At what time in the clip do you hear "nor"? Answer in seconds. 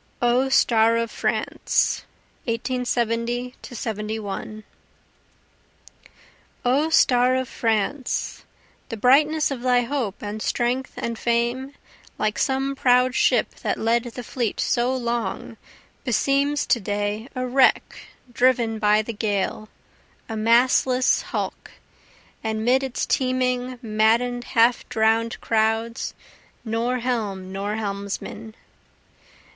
26.65-26.97, 27.51-27.75